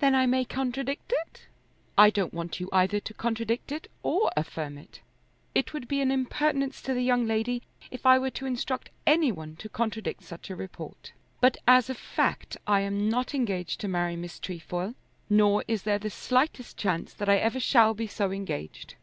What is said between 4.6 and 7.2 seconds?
it. It would be an impertinence to the